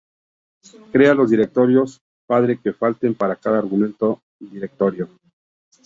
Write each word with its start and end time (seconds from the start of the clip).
Crea 0.91 1.13
los 1.13 1.29
directorios 1.29 2.01
padre 2.25 2.59
que 2.59 2.73
falten 2.73 3.13
para 3.13 3.35
cada 3.35 3.59
argumento 3.59 4.19
directorio. 4.39 5.07